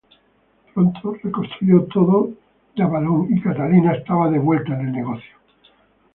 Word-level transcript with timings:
Pronto 0.73 1.13
reconstruyó 1.21 1.83
todo 1.83 2.31
de 2.75 2.81
Avalon, 2.81 3.27
y 3.31 3.39
Catalina 3.39 3.93
estaba 3.93 4.31
de 4.31 4.39
vuelta 4.39 4.73
en 4.73 4.87
el 4.87 4.91
negocio. 4.93 5.35